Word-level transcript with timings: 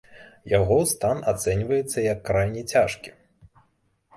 Яго 0.59 0.77
стан 0.91 1.21
ацэньваецца 1.33 2.07
як 2.07 2.25
крайне 2.31 2.61
цяжкі. 2.73 3.15